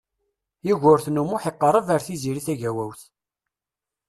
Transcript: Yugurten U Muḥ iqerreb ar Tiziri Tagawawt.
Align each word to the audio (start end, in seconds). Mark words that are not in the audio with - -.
Yugurten 0.67 1.21
U 1.21 1.23
Muḥ 1.29 1.43
iqerreb 1.51 1.87
ar 1.95 2.01
Tiziri 2.05 2.41
Tagawawt. 2.47 3.01